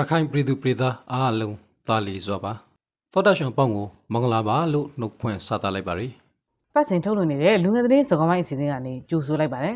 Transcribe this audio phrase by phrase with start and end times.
[0.00, 1.56] ရခိုင်ပြည်သူပြည်သားအားလုံး
[1.88, 2.52] တာလီစွာပါ
[3.12, 6.08] သောတာရှင်အပေါင်းကိုမင်္ဂလာပါလို့နှုတ်ခွန်းဆက်သလိုက်ပါရစေ
[6.74, 9.74] ပတ်စင်ထုတ်လို့နေတဲ့လူငယ်သတင်းစကားဝိုင်းအစီအစဉ်ကနေကြိုဆိုလိုက်ပါတယ်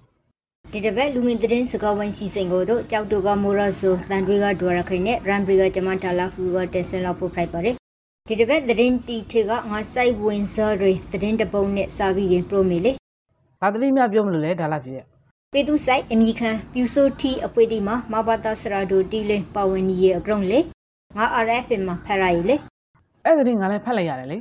[0.72, 7.74] ဒီတစ်ပတ်လူငင်သတင်းစကားဝိုင်းစီစဉ်ကိုတော့ကြောက်တူကမိုရဆိုတန်တွေကဒွာရခိုင်နဲ့ရန်ဘရီကဂျမန်တာလာဖူကတက်ဆင်လောက်ဖို့ဖိုက်ပါတယ်
[8.28, 12.92] ဒီတစ်ပတ်သတင်းတီထေကငါစိုက်ဝင်စောတွေသတင်းတပုံနဲ့စာပြီးခင်ပရိုမီလေ။
[13.60, 15.13] ဘာတတိမြပြောမလို့လဲဒါလာဖြစ်ရဲ့
[15.56, 20.60] ပြည်သူဆိုင်အမိခံပြူဆိုတီအပွေတီမှာမဘာတာစရာဒိုတီလင်းပါဝင်ကြီးရဲ့အကြောင်းလေ
[21.16, 22.56] ငါ RFM မှာဖရရီလေ။
[23.24, 24.38] အဲ့ဒါရင်ငါလည်းဖတ်လိုက်ရတယ်လေ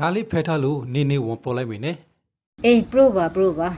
[0.00, 1.96] ငါလေးဖဲထားလို့နေနေဝန်ပေါ်လိုက်ပြီနဲ့
[2.64, 3.68] အေးပရိုပါပရိုပါ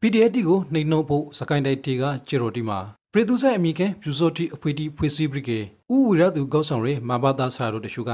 [0.00, 2.78] PDF တီကိုနှိမ်နှုံဖို့စကိုင်းတိုင်းတီကဂျေရိုတီမှာ
[3.12, 5.58] ပြည်သူ့ဆိုင်အမိခင်ပြူစောတီအဖွေတီဖွေစီပရိကေ
[5.92, 8.12] ဥဝီရသူကောက်ဆောင်ရဲမဘာသာဆရာတို့တရှုက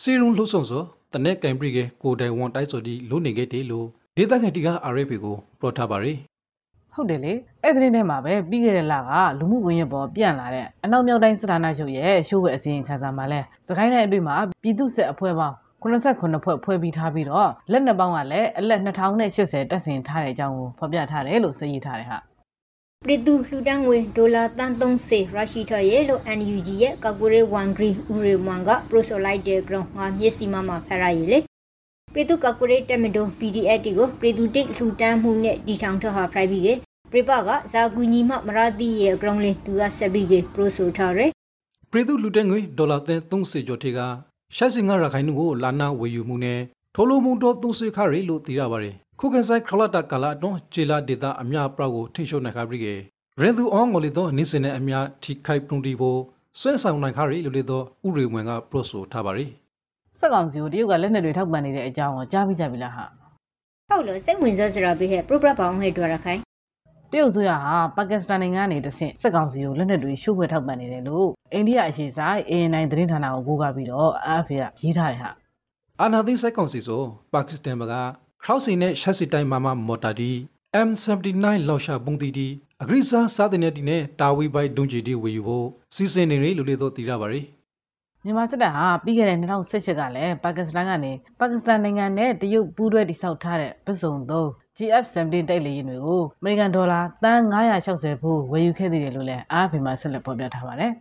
[0.00, 6.18] စီရုံလှုပ်ဆောင်စောတနက်ကင်ပရိကေကိုတိုင်ဝန်တိုက်စောတီလုံနေခဲ့တယ်လို့ဒေသခံတီက RFP ကိုပြောထားပါရယ်။
[6.96, 22.18] ဟုတ်တယ်လေ။အဲ့ဒီထဲမှာပဲပြီးခဲ့တဲ့လကလူမှုကွန်ရက်ပေါ်ပြန့်လာတဲ့အနောက်မြောက်တိုင်းစထာနာချုပ်ရဲ့ရှိုးဝဲအစီရင်ခံစာမှာလဲစကိုင်းတိုင်းအတွင်းမှာပြည်သူ့ဆက်အဖွဲ့ပေါင်း89ဖွဲ့ဖွဲ့ပြီးထားပြီးတော့လက်နက်ပေါင်းကလည်းအလက်2080တက်ဆင်ထားတဲ့အကြောင်းကိုဖော်ပြထားတယ်လို့သိရထားတယ်ဟာ
[23.06, 31.38] ပြည်သူလှူဒန်းငွေဒေါ်လာတန်30ရရှိထားရဲ့လို့ NUG ရဲ့ကောက်ကိုရေး1 green ဥရေမန်ကပရိုဆိုလိုက်တဲ့ ground ငါမျက်စိမမှာဖရရီလေ
[32.14, 36.68] ပြည်သူကောက်ကိုရေးတက်မတို PDF တီကိုပြည်သူတိတ်လှူဒန်းမှုနဲ့ဒီချောင်ထဟာဖရိုက်ပြီးက
[37.16, 41.26] ပြပကဇာကူညီမမရတိရဲ့ ground လေးသူကဆက်ပြီးကပရိုဆိုထားရဲ
[41.90, 43.98] ပြည်သူလူတဲ့ငွေဒေါ်လာသန်း30ကျော်ထေက
[44.56, 46.60] ရှက်စင်ကရခိုင်နုကိုလာနာဝေယူမှုနဲ့
[46.94, 52.94] ထိုးလုံးမှုတော့30ခရီလို့သိရပါတယ်ခုကန်ဆိုင်ခလတာကလာတော့ဂျေလာဒေတာအများပရောက်ကိုထိရှုနိုင်ခါပြီကေ
[53.40, 56.20] ရင်သူအောင်ငိုလီတော့နိစင်နဲ့အများထိခိုက်ပရုန်တီဖို့
[56.60, 59.46] ဆွဲဆောင်နိုင်ခါရီလို့လေတော့ဥရေဝင်ကပရိုဆိုထားပါရီ။
[60.18, 63.04] စက်ကောင်စီကိုတရုတ်ကလက်နက်တွေထောက်ပံ့နေတဲ့အကြောင်းကိုကြားပြီးကြပြီလားဟာ။
[63.88, 66.45] ဟုတ်လို့စိတ်ဝင်စားစရာပေးဟဲ့ပရိုပရပေါင်းဟဲ့ဒွာရခိုင်
[67.12, 75.30] တရုတ်ဆိုရဟာပါကစ္စတန်နိုင်ငံကနေတဆင့်စက်ကောင်စီကိုလက်နက်တွေရှို့ဖွဲ့ထောက်ပံ့နေတယ်လို့အိန္ဒိယအရှေ့ဆိုင် AN9 သတင်းဌာနကိုကိုးကားပြီးတော့ AFP ကရေးထားတယ်ဟာ
[76.00, 77.02] အာနာသိစိုက်ကောင်စီဆို
[77.34, 77.92] ပါကစ္စတန်ဘက
[78.44, 80.30] ခရောက်စီနဲ့ရှက်စီတိုင်းမာမမော်တာဒီ
[80.88, 82.48] M79 လောက်ရှာပုံတီတီ
[82.82, 87.40] အဂရိစာစားတဲ့တီနဲ့တာဝီဘိုက်ဒုံဂျီတီဝေယူဖို့စီစဉ်နေရလို့လေတော့သိရပါရီ
[88.24, 97.40] မြန်မာစစ်တပ်ဟာပြီးခဲ့တဲ့2018ကလည်းပါကစ္စတန်ကနေပါကစ္စတန်နိုင်ငံနဲ့တရုတ်ပူးတွဲတိစောက်ထားတဲ့ပစုံသုံး GF17 တိုက်လေယာဉ်တွေကိုအမေရိကန်ဒေါ်လာတန်
[97.82, 100.92] 960ဖို့ဝယ်ယူခဲ့သေးတယ်လို့လည်း AFP မှာဆက်လက်ဖော်ပြထားပါတယ်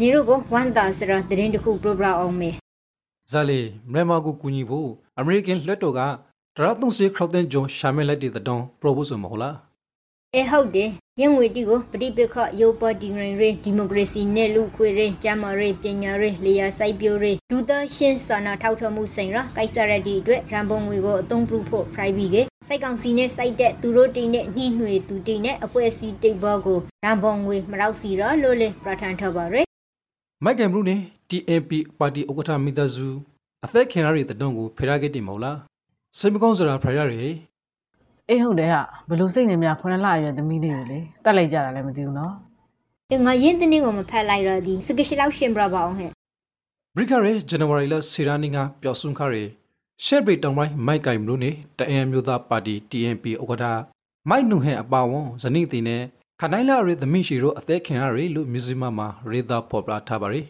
[0.00, 2.50] ညီတို့ကိုဝန်တာစရာသတင်းတစ်ခုပရိုပရအောင်မေ
[3.32, 3.60] ဇာလီ
[3.92, 6.00] မြန်မာကိုကူညီဖို့အမေရိကန်လွှတ်တော်က
[6.56, 9.56] ဒရာသုံးစီခရောက်တဲ့ဂျွန်ရှာမဲလိုက်တဲ့တောင်းပရိုပို့ဆိုမဟုတ်လား
[10.36, 10.90] အဲဟုတ်တယ်
[11.20, 22.36] ရငွေတီကိုပဋိပက္ခယောပါတီရင်ရေးဒီမိုကရေစီနဲ့လူခွေရေးကျမ်းမာရေးပညာရေးလျာစိုက်ပျိုးရေးလူသားရှင်းစာနာထောက်ထားမှုဆိုင်ရာကိစ္စရတီအတွက်ရန်ပုံငွေကိုအသုံးပြုဖို့ private က
[22.68, 29.66] စိုက်ကောင်စီနဲ့စိုက်တဲ့သူတို့တီနဲ့နှိနှွေသူတီနဲ့အဖွဲ့အစည်းတိတ်ဘောကိုရန်ပုံငွေမရောက်စီရလို့လေပြဋ္ဌာန်းထားပါရယ်
[30.44, 31.00] မိုက်ကင်ဘရူးနဲ့
[31.30, 33.08] TNP ပါတီဥက္ကဋ္ဌမိသားစု
[33.64, 35.58] အသက်ခင်ရတဲ့တောင်းကိုဖယ်ရခဲ့တယ်မဟုတ်လား
[36.18, 37.34] စိတ်မကောင်းစရာဖယ်ရရယ်
[38.30, 42.34] အေးဟုတ်တယ်ဟာဘလို့စိတ်နေများ9လအရွယ်သမီးလေးတွေလေတက်လိုက်ကြတာလည်းမသိဘူးနော်။
[43.26, 46.10] ငါရင်းတင်းကိုမဖက်လိုက်တော့ဒီစကရှိလောက်ရှင်ပြပါအောင်ဟဲ့
[46.96, 49.44] ဘရိကရဲဇန်နဝါရီလဆီရာနီကပျောက်ဆုံးခရဲ
[50.04, 53.64] ရှက်ဘရိတောင်ပိုင်းမိုက်ကင်ဘရူးနဲ့တအန်မျိုးသားပါတီ TNP ဥက္ကဋ္ဌ
[54.28, 56.02] မိုက်နုဟဲအပါဝန်ဇနီးတင်နဲ့
[56.40, 60.42] ခနိုင်လာရဲသမီးရှိတို့အသက်ခင်ရရလို့မြူဇီမမှာရေသာပေါ်ပလာထားပါရီ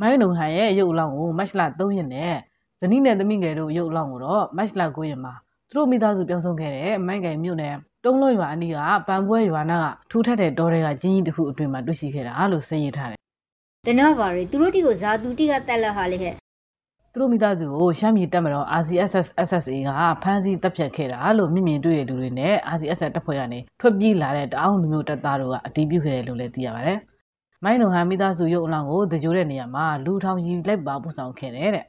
[0.00, 2.34] မိုင်းနုံဟန်ရဲ့ရုပ်အလောင်းကိုမတ်လ3ရက်နဲ့
[2.80, 5.32] ဇနီးနဲ့သမီးငယ်တို့ရုပ်အလောင်းကိုတော့မတ်လ9ရက်မှာ
[5.70, 7.74] သူတို့မိသားစုပြောင်းဆုံးခဲ့တဲ့မိုင်းကင်မြို့နယ်
[8.04, 13.20] တုံးလုံးရွာအနီးကပန်ပွဲရွာနာကထူထပ်တဲ့တောတွေကကျင်းကြီးတစ်ခုအတွင်းမှာတွေ့ရှိခဲ့တာလို့သိရထားတယ်။
[13.86, 16.34] တနာပါရယ်သူတို့တီကိုဇာတူတီကတက်လက်ဟာလေဟဲ့။
[17.12, 19.90] သူတို့မိသားစုကိုရှမ်းပြည်တပ်မတော် RCSS SSA က
[20.22, 26.98] ဖမ်းဆီးတပ်ဖြတ်ခဲ့တာလို့မြင့်မြင့်တွေ့တဲ့လူတွေနဲ့ RCSS တပ်ဖွဲ့ကနေထွက်ပြေးလာတဲ့တအောင်းလူမျိုးတပ်သားတို့ကအတည်ပြုခဲ့တယ်လို့လည်းသိရပါတယ်။
[27.64, 31.84] မိုင်းနုံဟန်မိသားစုရုပ်အလောင်းကိုတကြိုတဲ့နေရာမှာလူထောင်ကြီးလိုက်ပါပို့ဆောင်ခဲ့တယ်တဲ့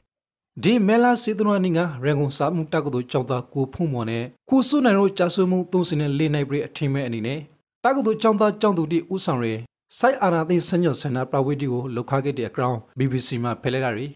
[0.64, 7.40] ဒီမဲလာစီဒရနီကရန်ကုန်စာမှုတက္ကသိုလ်ကျောင်းသားကိုဖုံမော်နဲ့ကိုစုနိုင်တို့ကြာဆွေးမှုသုံးစင်းနဲ့လေးနိုင်ပြည့်အထင်မဲ့အနေနဲ့
[7.84, 9.54] တက္ကသိုလ်ကျောင်းသားကျောင်းသူတီဦးဆောင်ရဲ
[9.98, 14.06] စိုက်အာနာသိစညော့စန္ဒပရဝေတီကိုလောက်ခခဲ့တဲ့အကြောင်း BBC မှာဖယ်လိုက်တာရီ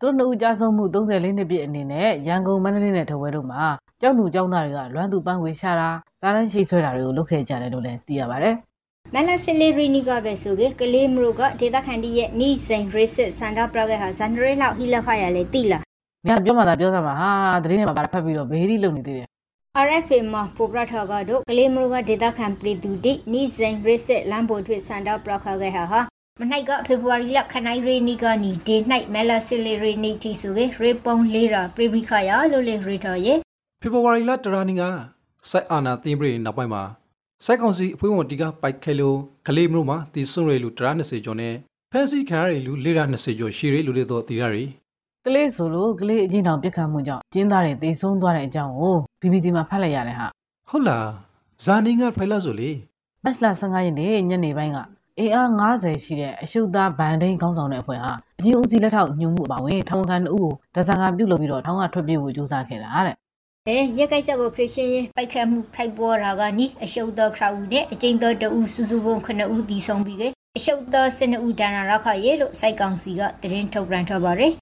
[0.00, 3.62] သူတို့နှစ်ဦးကြားဆုံးမှု34နှစ်ပြည့်အနေနဲ့ရန်ကုန်မန္တလေးနဲ့ထဝဲတို့မှာ
[4.00, 5.88] ကျောင်းသူကျောင်းသားတွေကလွမ်းသူပန်းခွေရှာတာ
[6.20, 8.54] စားတန်းရှိဆွဲတာတွေကိုလုပ်ခဲ့ကြတယ်လို့လည်းသိရပါတယ်။
[9.14, 15.82] မလဆလီရီနီကပဲဆိုကေကလေးမရိုကဒေတာခန်တီရဲ့နီးစိန်ရစ်စစ်စန္ဒပရကဟာဇန်နရီလောက်ဟီလက်ခရလေတိလား။
[16.26, 17.30] ညပြောမှသာပြောစမ်းပါဟာ
[17.62, 19.26] သတင်းထဲမှာပါဖတ်ပြီးတော့ဘေးရီလုံနေသေးတယ်
[19.86, 26.00] RFA မှာပိုပရထာကတော့ကလေးမရိုကဒေတာခန်ပရီတူတီနီးစိန်ရစ်စစ်လမ်းပေါ်ထွေစန္ဒပရခကဟာဟာ
[26.40, 33.38] မနိုင်ကဖေဖော်ဝါရီလခနိုင်ရီနီကနီဒေနိုင်မလဆလီရီနီတီဆိုကေရေပုံလေးရာပရိဘိခယာလို့လေရီတော်ရဲ့
[33.82, 34.82] ဖေဖော်ဝါရီလတရာနီက
[35.50, 36.82] စိုက်အာနာတင်ပြည်နောက်ပိုင်းမှာ
[37.46, 41.54] စိုက်ကောင်စီအဖွဲ့ဝင်တီကပိုက်ခဲလို့ကလေးမျိုးမှာတည်ဆွရလူတရာ20ကျော်နဲ့
[41.92, 44.64] ဖန်စီခံရလူ၄ရာ20ကျော်ရှိရလူတွေတော့တည်ရရီ
[45.26, 50.26] ကလေးဆိုလို့ကလေးအချင်းတောင်ပြစ်ခတ်မှုကြောင့်ကျင်းသားတွေတေဆုံးသွားတဲ့အကြောင်းကို BBC မှာဖတ်လိုက်ရတယ်ဟာ
[50.68, 51.06] ဟုတ်လား
[51.64, 52.70] ဇာနီငါဖိုင်လာဆိုလေ
[53.24, 54.78] မတ်လ15ရက်နေ့ညနေပိုင်းက
[55.18, 63.16] အင်အား90ရှိတဲ့အရှုပ်သားဗန်ဒိန်းခေါင်းဆောင်တဲ့အဖွဲ့ဟာအချင်းဦးစီးလက်ထောက်ညှို့မှုအပါအဝင်ထောင်ခံအုပ်ကိုဒဇာကပြုတ်လုပ်ပြီးတော့ထောင်ကထွက်ပြေးဖို့ကြိုးစားခဲ့တာတဲ့
[63.68, 70.22] အဲရက်ကိစ္စကိုဖရရှင်ရင်ပိုက်ခတ်မှုဖိုက်ပေါ်ရာကနီအရှုပ်သောခရဝူနဲ့အကျဉ်းသောတအူစုစုပုံ9ဦးတည်ဆုံးပြီးက
[70.56, 74.52] အရှုပ်သော12ဦးဒါနာရခရဲလို့စိုက်ကောင်စီကသတင်းထုတ်ပြန်ထားပါတယ်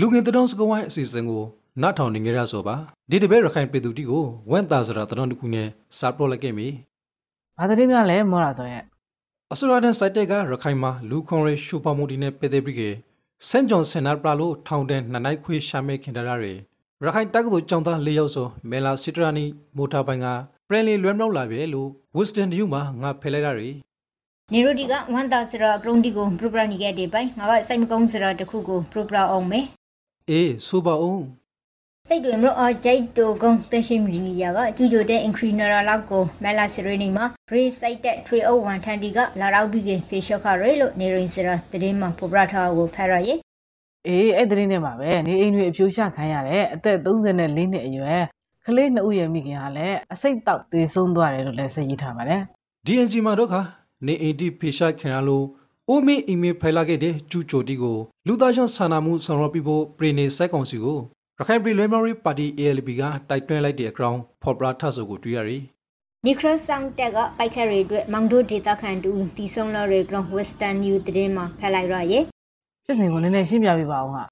[0.00, 1.44] လူငင်တတော်စကဝိုင်းအစီအစဉ်ကို
[1.82, 2.76] နားထောင်နေကြရဆိုပါ
[3.10, 5.68] ဒီတပည့်ရခိုင်ပြည်သူတီကိုဝမ်တာစရာတတော်တစ်ခုနဲ့
[5.98, 6.68] စာပရိုလိုက်ခဲ့ပြီ။
[7.58, 8.84] ဘာသတင်းများလဲမောတာဆိုရဲ့
[9.52, 12.82] အစရာဒန်စိုက်တက်ကရခိုင်မှာလူခွန်ရရှူပါမှုဒီနဲ့ပေသေးပြီးက
[13.48, 16.46] စန်ဂျွန်စင်နာပလာလို့ထောင်တဲ့နှစ်နိုင်ခွေရှာမဲခင်တရရ
[17.04, 19.44] ရခိုင်တက္ကသိုလ်ကျောင်းသား၄ယောက်ဆိုမဲလာစစ်တရာနီ
[19.76, 20.26] မိုတာပိုင်းက
[20.68, 23.70] ပရန်လီလွမ်းမြောက်လာပြီလို့ဝစ်စတန်ဒယူမှာငါဖယ်လိုက်ရရီ
[24.52, 29.64] နေရိုဒီကဝန်တာစရာဂရုံဒီကိုပရိုဂရမ်နီခဲ့တဲ့ပိုင်းငါကစိုက်မကုန်းစရာတစ်ခုကိုပရိုဂရမ်အောင်မယ်
[30.30, 31.24] အေးဆိုပါအောင်
[32.10, 43.34] စိတ်တွေမလို့အဂျိုက်တိုကုန်းတရှိမီဒီယာကကျူဂျိုတဲ့အင်ခရီနရာလောက်ကိုမဲလာစီရီနီမှာဘရေးစိုက်တဲ့ထွေအုပ်ဝန်ထန်တီကလာရောက်ပြီးကဖေရှော့ခရဲလို့နေရင်စရာတည်င်းမှာပေါ်ပရထားကိုဖရရဲ။
[44.06, 48.22] အေးအဲ့သတင်းထဲမှာပဲနေအိမ်တွေအပြိုချခံရတဲ့အသက်34နှစ်အရွယ်
[48.66, 52.40] ကလေးနှစ်ဦးရဲ့မိခင်ဟာလည်းအစိတ်တောက်သေဆုံးသွားတယ်လို့လည်းဆက်ရေးထားပါတယ်။
[52.86, 53.60] DNG မှာတော့ခါ
[54.06, 55.44] နေအင်တီဖေရှာခင်ရလို့
[55.88, 61.00] အိုမီအီမေးဖိုင်လာခဲ့တဲ့ကျူချိုတီကိုလူသားချင်းစာနာမှုဆောင်ရွက်ပြီးဖို့ပရီနေစိုက်ကောင်စီကို
[61.40, 65.58] ရခိုင်ပြည်လွဲမော်ရီပါတီ ALP ကတိုက်တွန်းလိုက်တဲ့အကြောင်းဖော်ပြထဆိုကိုတွေ့ရရီ
[66.26, 72.20] နီခရဆောင်တက်ကပိုက်ခက်ရဲအတွက်မောင်တို့ဒေတာခန်တူတီဆုံးလာရဲကောင်ဝက်စတန်နျူတည်င်းမှာဖက်လိုက်ရရဲ
[72.84, 74.24] ဖြစ်စဉ်ကိုနည်းနည်းရှင်းပြပေးပါအောင်ဟာ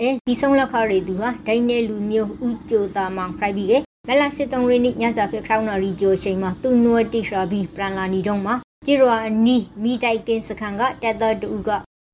[0.00, 3.74] အဲတီဆုံးလက်ခရဲသူဟာဒိုင်းနေလူမျိုးဥကြိုတာမောင်ဖရိုက်ပြီးက
[4.08, 8.54] မလာစစ်တုံးရင်းညစာဖက်ခေါနာရီဂျိုချိန်မှာသူနွယ်တိရှာပြီးပရန်လာနီတုံးမှာ
[8.86, 11.70] ဂျီရွာနီမီတိုက်ကင်းစခန်ကတက်တော်တူက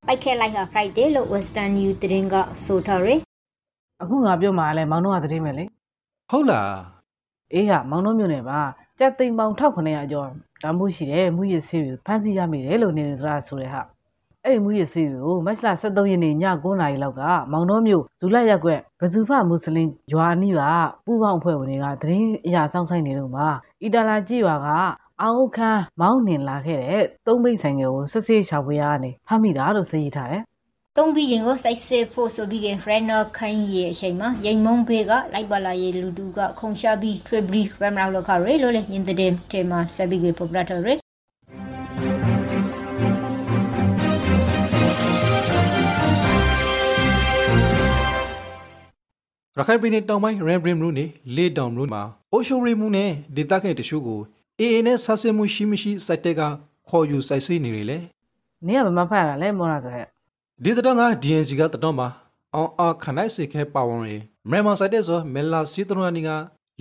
[0.06, 2.35] ပိုက်ခက်လိုက်ဟာဖရိုက်တယ်လို့ဝက်စတန်နျူတည်င်းက
[2.67, 3.17] ဆိုထားရဲ
[4.02, 5.64] အခုငါပြောမှာလဲမောင်တို့ကသတင်းပဲလေ
[6.31, 6.75] ဟုတ်လား
[7.55, 8.61] အေးဟာမောင်တို့မျိုးနဲ့ပါ
[8.99, 10.29] ကြက်သိမ်ပေါင်1900ကျော်
[10.62, 13.82] တန်ဖို့ရှိတယ်မူရစ်ဆေးကိုဖမ်းဆီးရမိတယ်လို့နေနေသလားဆိုတဲ့ဟာ
[14.44, 20.61] အဲ့ဒီမူရစ်ဆေးကိုမတ်လ23ရက်နေ့ည9:00နာရီလောက်ကမောင်တို့မျိုးဇူလက်ရက်ကွက်ဘဇူဖမွတ်စလင်ရွာအနီးက
[21.06, 23.49] ပူပေါင်းအဖွဲ့ဝင်တွေကသတင်းအရာစောင့်ဆိုင်နေတော့မှာ
[23.82, 24.69] အီတလာကြည်ရွာက
[25.23, 30.43] အောင်ခန်းမောင်းနှင်လာခဲ့တဲ့သုံးဘိတ်ဆိုင်ကိုစစ်ဆေးရှာဖွေရကနေဖမ်းမိတာလို့သိရထားတယ်
[30.97, 40.95] သုံးပြီးရင်ကိုစိုက်စစ်ဖို့ဆိုပြီးကရန်နော်ခိုင်းရဲ့အချိန်မှာရိမ်မုံဘေးကလိုက်ပါလာရဲ့လူတူကခုံရှာပြီးထွေဘရီရမ်နောက်လောက်ခရဲလို့လေရင်တဲ့တဲမှာဆက်ပြီးကပေါ်ပရတာရဲ
[49.57, 52.03] ရခိုင်ပြည်နယ်တောင်ပိုင်းရန်ဘရင်မြို့နယ်လေးတောင်မြို့မှာ
[52.33, 54.21] အိုရှိုရီမှုနဲ့ဒေတာခင်တချို့ကို
[54.61, 56.43] AA နဲ့ဆဆင်မှုရှိမရှိစိုက်တက်က
[56.89, 57.99] ခေါ်ယူစိုက်ဆေးနေတယ်လေ။
[58.67, 60.09] နင်ကဘာမှဖတ်ရတာလဲမောလာဆိုဟဲ့
[60.64, 62.08] ဒီတတော်က DNG ကတတော်မှာ
[62.55, 64.12] အောင်အားခနိုင်စေခဲပါဝင်ရ
[64.50, 66.31] မြန်မာစိုက်တဲ့ဆိုမဲလာစီတရနီက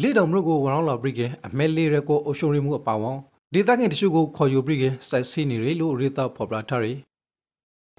[0.02, 3.16] လေးတောင်မြို့ကိုဝရောင်းလာပြီးကအမဲလေးရက်ကိုအိုရှိုရီမှုအပါဝေါ
[3.54, 6.98] ဒေတာခင်တချို့ကိုခေါ်ယူပြီးကစိုက်ဆေးနေတယ်လို့ရေတာဖော်ပြထားတယ်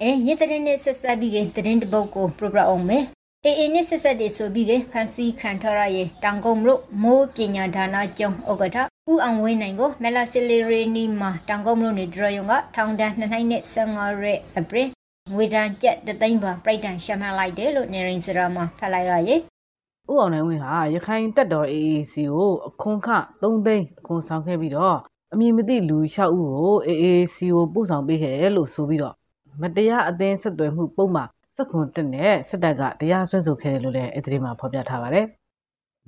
[0.01, 3.03] အဲရင်တဲ့နဲ့ဆက်ဆက်ပြီးကတဲ့တပုတ်ကိုပရပရအောင်မယ်
[3.45, 8.81] အေအေနဲ့ဆက်ဆက်တွေဆိုပြီးကဖန်စီခံထရရဲ့တောင်ကုန်းမြို့မိုးပညာဒါနာကျောင်းဩကထဥ
[9.23, 14.89] အောင်ဝင်းနိုင်ကိုမလာစီလီရီနီမှာတောင်ကုန်းမြို့နေဒရယုံကထောင်ဒဏ်2နှစ်နဲ့15ရက်အပရင်
[15.29, 19.39] ငွေဒဏ်ကျပ်တသိန်းပါပြိုက်တန်ရှမ်းမှလိုက်တယ်လို့နေရင်စရာမှာဖတ်လိုက်ရရဲ့။
[20.11, 23.09] ဥအောင်နိုင်ဝင်းဟာရခိုင်တက်တော် AAC ကိုအခွန်ခ
[23.41, 24.97] 3သိန်းအခွန်ဆောင်ခဲ့ပြီးတော့
[25.33, 29.15] အမည်မသိလူ6ဦးကို AAC ကိုပို့ဆောင်ပေးခဲ့တယ်လို့ဆိုပြီးတော့
[29.61, 35.25] မတရားအသင်းဆက်သွယ်မှုပုံမှန်စက်ခွန်တက်နဲ့စစ်တပ်ကတရားစွဲဆိုခဲ့တယ်လို့လည်းအဲ့ဒီမှာဖော်ပြထားပါတယ်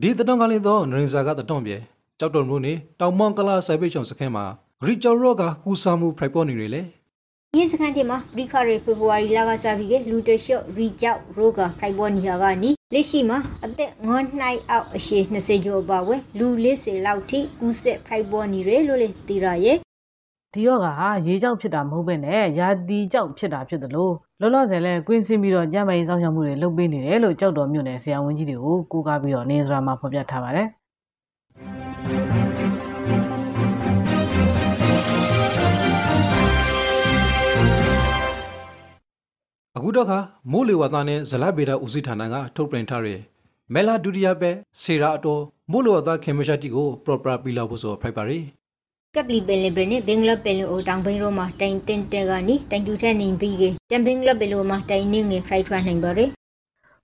[0.02, 1.78] ဒီတတော်ကလေးတော့နရင်စာကတတော်ပြေ
[2.20, 4.46] ကြောက်တော်မြို့နေတောင်မောင်ကလာစိုက်ပိတ်ချုံစခန်းမှာ
[4.86, 6.82] ရီကျော်ရော့ကကူဆာမှုဖိုက်ပေါ်နေတယ်လေ
[7.56, 19.78] ဒီစကန်တီမှာပရိခရီဖေဖော်ဝါရီလကစားပြီးကလူတရှော့ရီကြောက်ရိုကဖိုက်ပေါ်နီဟာကနီလက်ရှိမှာအသက်ငွန်နိုင်အောက်အရှိ20ကျော်ပါဝဲလူ40လောက်ထိကူးဆက်ဖိုက်ပေါ်နီရဲလို့လေတီရရဲ့။
[20.54, 30.68] ဒီရောဂါဟာရေကြောင့်ဖြစ်တာမဟုတ်ဘဲနဲ့ရာသီကြောင့်ဖြစ်တာဖြစ်တယ်လို့လောလောဆယ်လဲကွင်းစင်းပြီးတော့ညမိုင်ဆောင်ရှောက်မှုတွေလုပ်ပေးနေတယ်လို့ကြောက်တော်မြို့နယ်ဆရာဝန်ကြီးတွေကိုကိုးကားပြီးတော့နေစရာမှာဖော်ပြထားပါတယ်။
[39.84, 40.20] အခုတော့ခါ
[40.52, 43.20] မိုးလေဝသနဲ့ဇလဗေဒဦးစီးဌာနကထုတ်ပြန်ထားတဲ့
[43.74, 48.40] မဲလာဒုတိယပဲစေရာအတော်မိုးလေဝသခေမရှာတီကိုပရော်ပရာပီလာဖို့ဆိုဖိုက်ပါရီ
[49.16, 56.30] ကပ်လီပယ်လီဘရနေဘင်္ဂလားပယ်လီအိုတောင်ဘိန်းရောမှာတိုင်တင်တဲကနေတိုင်တူထက်နေပြီးကတမ်ဘင်္ဂလားပယ်လီအိုမှာတိုင်နေငယ်ဖရိုက်ထွန်းနိုင်ပါရယ်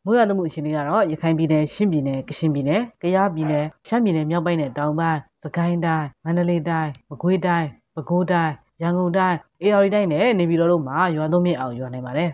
[0.05, 12.29] မိုးရွာသွန်းမှုအခြေအနေကတော့ရခိုင်ပြည်နယ်ရှမ်းပြည်နယ်ကချင်ပြည်နယ်ကယားပြည်နယ်ရှမ်းပြည်နယ်မြောက်ပိုင်းနဲ့တောင်ပိုင်းစကိုင်းတိုင်းမန္တလေးတိုင်းမကွေးတိုင်းပဲခူးတိုင်းရန်ကုန်တိုင်းအေရရီတိုင်းနဲ့နေပြည်တော်တို့မှာရွာသွန်းမြင့်အောင်ရွာနိုင်ပါတယ်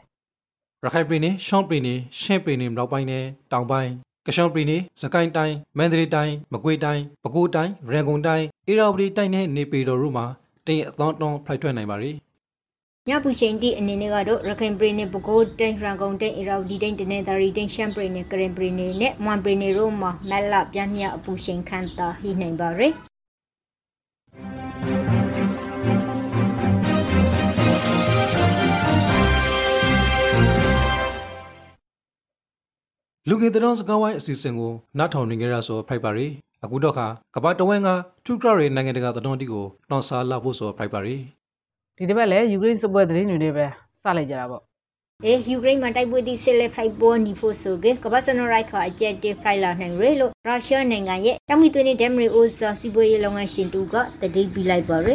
[0.86, 3.92] ရခိုင်ပြည်နယ်ရှမ်းပြည်နယ်ရှမ်းပြည်နယ်မြောက်ပိုင်းနဲ့တောင်ပိုင်း
[4.26, 10.26] ကရှမ်းပြည်နယ်စကိုင်းတိုင်းမန္တလေးတိုင်းမကွေးတိုင်းပဲခူးတိုင်းရန်ကုန်တိုင်းအေရဝတီတိုင်းနဲ့နေပြည်တော်တို့မှာ
[10.68, 12.12] တင်အသောတွန်းဖိုက်ထွက်နိုင်ပါ रे
[13.10, 22.82] ညပူချိန်တိအနေနဲ့ကတော့ရခိုင်ပြည်နယ်ပကိုးတိုင်းရန်ကုန်တိုင်းအရာဝတီတိုင်းတနေသာရီတိုင်းရှမ်းပြည်နယ်ကရင်ပြည်နယ်နဲ့မွန်ပြည်နယ်တို့မှာမက်လပြင်းမြအပူချိန်ခန့်တာဟိနိုင်ပါရ
[33.30, 36.28] လူငင်တတော်စကားဝိုင်းအစီအစဉ်ကိုနားထောင်နေကြရဆိုဖိုက်ပါရီ
[36.64, 37.90] အခုတော့ခါကဘာတဝဲက
[38.26, 41.16] ထူကရရဲ့နိုင်ငံတကာတတော်တီကိုတွန်ဆာလာဖို့ဆိုဖိုက်ပါရီ
[41.98, 43.66] ဒီတစ်ပတ်လည်းယူကရိန်းစစ်ပွဲသတင်းတွေနဲ့ပဲ
[44.04, 44.62] စလိုက်ကြတာပေါ့
[45.24, 55.08] เอยูเครนมันได้บุดีเซเลฟไรบอนีโฟสูเกกบัสโนไรขอเจตไฟลาနိုင်ရလို့ရုရှားနိုင်ငံရဲ့တမိသွင်းတဲ့ဒမ်ရီအိုဇော်စီပွေးရေးလုပ်ငန်းရှင်တူကတတိပီလိုက်ပါရ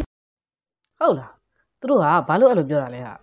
[0.98, 1.32] ဟုတ်လား
[1.80, 3.14] သူတို့ကဘာလို့အဲ့လိုပြောတာလဲဟာ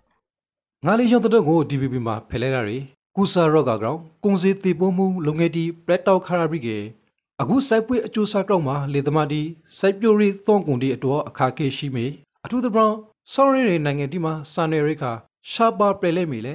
[0.85, 2.77] ငါလေးရုံးတတုတ်ကို DVB မှာဖယ်လိုက်တာတွေ
[3.19, 6.77] ကူဆာရော့ကကောင်ကုံစီတီပုံမှုလုံငယ်တီပရက်တောက်ခါရဘရီကေ
[7.41, 9.41] အခုစိုက်ပွေအကျိုးစားတော့မှာလေသမားတီ
[9.77, 12.05] စိုက်ပြိုရီသွန်ကုန်တီအတော်အခါကေရှိမေ
[12.45, 12.93] အထူးသဖြင့်
[13.33, 15.11] ဆော်ရီတွေနိုင်ငံတီမှာစာနယ်ရိခါ
[15.51, 16.53] ရှာပါပရလဲမီလေ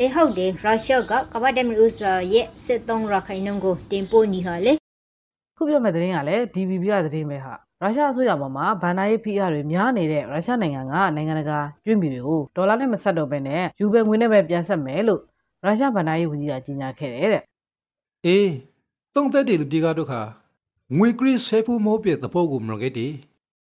[0.00, 4.72] အေဟုတ်တယ်ရုရှားကကမ္ဘာဒမ်ရီအိုဇာရဲ့စစ်သုံးရခိုင်နှုန်းကိုတင်ပို့နေဟာလေ
[5.56, 15.22] ခုပြောမဲ့သတင်းကလည်း DVB ကသတင်းပဲဟာရုရှားအစိုးရပေါ်မှာဗန်နာရေးဖိအားတွေများနေတဲ့ရုရှားနိုင်ငံကနိုင်ငံတကာကျွေးမြီတွေကိုဒေါ်လာနဲ့မဆက်တော့ဘဲနဲ့ယူဘဲငွေနဲ့ပဲပြန်ဆက်မယ်လို့
[15.64, 17.42] ရုရှားဗန်နာရေးဝန်ကြီးကကြေညာခဲ့တယ်တဲ့
[18.26, 18.52] အေး
[19.14, 20.20] သုံးသက်တေသူတီကတော့ခါ
[20.98, 23.06] ငွေကရစ်ဆေဖူမောပြတဲ့ဖို့ကိုမရခဲ့တီ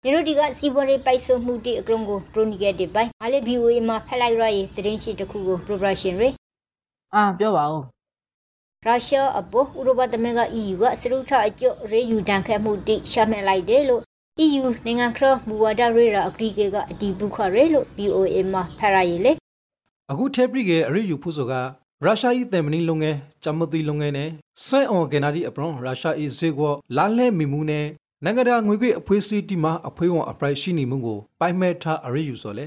[0.03, 6.35] ဒီလိုဒီကစီဘရီပိုက်ဆိုမှုတိအကရုံကိုပရိုနီဂက်တစ်ပိုင်အားလေ VOA မှာဖက်လိုက်ရရဲ့သတင်းရှိတစ်ခုကို progression ရယ်
[7.15, 7.83] အာပြောပါဦး
[8.85, 14.03] ရုရှားအပေါ်ဥရောပသမဂ္ဂ EU ကစရုထအကျရေယူတန်ခတ်မှုတိရှာမှတ်လိုက်တယ်လို့
[14.47, 19.33] EU နိုင်ငံခရမူဝါဒရေးရာအဂရီကေကအတီးပုခရဲလို့ VOA မှာဖက်ရရဲ့လေ
[20.11, 21.53] အခုထေပရီကေအရိယူဖို့ဆိုက
[22.05, 24.29] ရုရှားဤတမ်မနီလုံငယ်ဂျမတီလုံငယ်နဲ့
[24.65, 27.87] ဆဲအော်ဂန်နာဒီအပရွန်ရုရှားဤဇေကောလာလဲမီမူနဲ့
[28.25, 32.67] နိုင်ငံတကာငွေကြေးအဖွေးစီတီမှာအဖွေးဝန်အပရိုက်ရှိနေမှုကိုပိုင်မဲ့ထားအရိယူဆိုလေ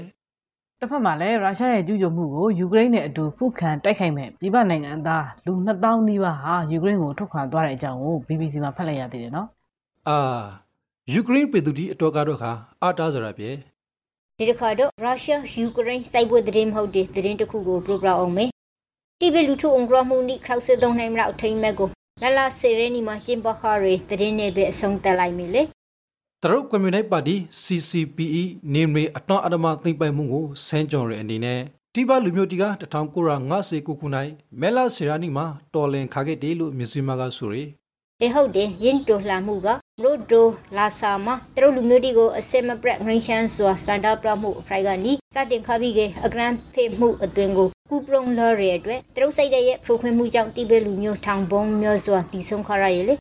[0.80, 9.48] တစ်ဖက်မှာလည်းရုရှားရဲ့ကျူးကျော်မှုကိုယူကရိန်းနဲ့အတူခုခံတိုက်ခိုက်မဲ့ပြည်ပနိုင်ငံသားလူ2000နီးပါးဟာယူကရိန်းကိုထုတ်ခွာသွားတဲ့အကြောင်းကို BBC မှာဖတ်လိုက်ရသေးတယ်နော်
[10.08, 10.18] အာ
[11.14, 12.52] ယူကရိန်းပြည်သူတီအတော်ကတော့ခါ
[12.82, 13.50] အာတားစရာပြေ
[14.40, 18.50] ဒီတစ်ခါတော့ရုရှားယူကရိန်းစိုက်ပွဲသတင်းမဟုတ်တဲ့သတင်းတစ်ခုကို program အောင်မယ်
[19.20, 21.88] တိဘက်လူထုအုံဂရမှုနိခရောက်စစ်သုံးနိုင်မလောက်ထိမ့်မဲ့ကို
[22.22, 25.62] လာလာစေရနီမှာကျင်းပခါရသတင်းနဲ့ပဲအဆုံးတက်လိုက်ပြီလေ
[26.42, 31.60] တရုတ်ကွန်မြူနစ်ပါတီ CCPE နေမီအတော်အဓမ္မသိမ့်ပိုင်မှုကိုဆန်းကြော်ရဲ့အနေနဲ့
[31.94, 32.64] တိဘလူမျိုးတီက
[33.32, 34.30] 1959ခုနိုင်
[34.60, 37.64] မဲလာဆီရာနီမှာတော်လင်ခါခဲ့တယ်လို့မြစီမာကဆိုရီ
[38.20, 39.68] ဒီဟုတ်တယ်ယင်းတိုလှမှုက
[40.02, 53.14] ဘရိုဒိုလာဆာမှာတရုတ်လူမျိုးတီကိုအစစ်မပြတ်ငရင်းချမ်းစွာစန္ဒပြမှုအဖိုင်ကနီစတင်ခါပြီးကအဂရန်ဖေမှုအတွင်ကိုကူပရုံလော်ရဲ့အတွက်တရုတ်စိတ်ရဲ့ဖရိုခွင်းမှုကြောင့်တိဘက်လူမျိုးထောင်ပုံမျိုးစွာတည်ဆုံခါရရဲ့လေ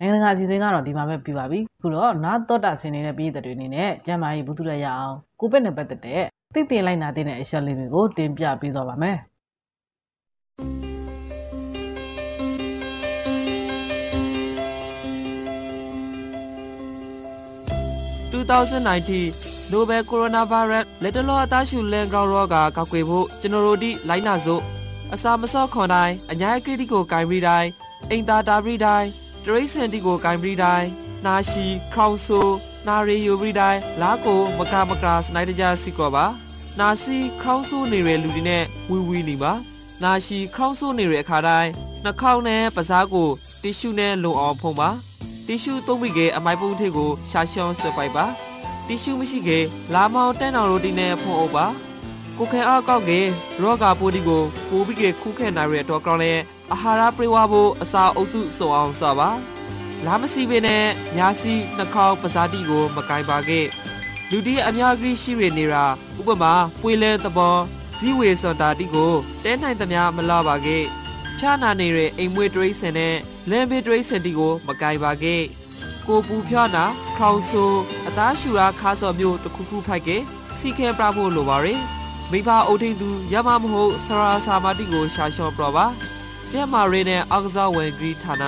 [0.00, 6.22] နိုင်ငံတကာအစီအစဉ်ကတော့ဒီမှာပဲပြပါပြီခုတော့နာတော့တာဆင်နေတဲ့ပြည်သက်တွေအနေနဲ့ကျမ်းမာရေးဘူးသူရရအောင်ကိုပက်နဲ့ပတ်သက်တဲ့
[6.54, 9.18] သိတင်လိုက်နာတဲ့အချက်လေးတွေကိုတင်ပြပေးသွားပါမယ်
[18.32, 24.62] 2019 Nobel Coronavirus လက်တလောအသားရှူလန်ဂရောင်းရောဂါကောက်ွယ်ဖို့ကျွန်တော်တို့ဒီလိုင်းနာစို့
[25.14, 27.68] အစာမစော့ခွန်တိုင်းအညာကရတီကိုဂိုင်ပြီးတိုင်း
[28.10, 29.08] အိမ်သာတာပြီးတိုင်း
[29.44, 30.88] တရိစင်တီကိုဂိုင်ပြီးတိုင်း
[31.26, 32.40] နာရှိခေါင်ဆူ
[32.86, 36.26] နာရီယိုပြီးတိုင်းလာကိုမကမကစနိုက်တကြစီကောပါ
[36.78, 39.52] နာစီခေါင်းဆူနေတဲ့လူတွေနဲ့ဝီဝီနေပါ
[40.02, 41.70] နာရှိခေါင်းဆူနေတဲ့အခါတိုင်း
[42.04, 43.28] နှာခေါင်းနဲ့ပါးစားကို
[43.62, 44.90] တီရှူနဲ့လုံအောင်ဖုံးပါ
[45.46, 48.26] တီရှူသုံးပြီးကအမိုက်ပုံးထည့်ကိုရှာရှောင်းဆွဲပိုက်ပါ
[48.86, 49.58] တီရှူမရှိကေ
[49.94, 51.66] လာမောင်တန်းတော်ရိုတီနဲ့ဖုံးအုပ်ပါ
[52.38, 53.20] ကိုခဲအားကောက်ကေ
[53.62, 56.32] ရောဂါပိုးဒီကိုပိုးပြီးကေခုခဲနိုင်ရတော့ကောင်းလဲ
[56.72, 59.28] အာဟာရပြေဝဖို့အစာအုပ်စုစုံအောင်စပါ
[60.06, 60.84] လာမစီပင်နဲ့
[61.16, 63.60] ညာစီနှာခေါင်းပဇာတိကို မကင်ပါကေ
[64.30, 65.84] လူတီအများကြီးရှိရနေတာ
[66.18, 67.56] ဥပမာပွေလဲသဘော
[67.98, 69.12] ဇီဝေစတာတိကို
[69.44, 70.78] တဲနိုင်သမျှမလာပါကေ
[71.38, 73.16] ဖြာနာနေတဲ့အိမ်မွေးတရိစင်နဲ့
[73.50, 75.36] လမ်းဘေးတရိစင်တီကို မကင်ပါကေ
[76.06, 76.84] ကိုပူဖြားနာ
[77.18, 77.64] ခေါင်ဆူ
[78.06, 80.10] အသားရှူရာခါစော်မျိုးတစ်ခုခုဖိုက်က
[80.58, 81.80] စီခဲပြဖို့လိုပါရယ်
[82.30, 85.86] မိဘအုပ်ထိန်သူရမမဟုတ်ဆရာစာမတိကိုရှာလျှော့ပြပါ
[86.50, 88.44] ကျဲမာရီနဲ့အောက်ကစားဝင်ဂရီဌာန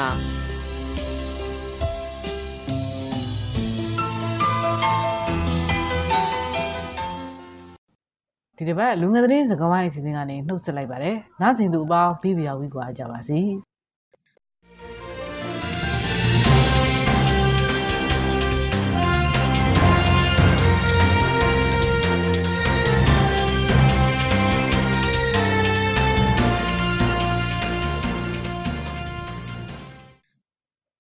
[8.63, 13.41] ဒီတစ်ပတ်လူငယ်သတင်းစကားဝိုင်းအစီအစဉ်ကနေနှုတ်ဆက်လိုက်ပါတယ်။နားဆင်သူအပေါင်းပြီးပြာဝီကွာကြပါစီ။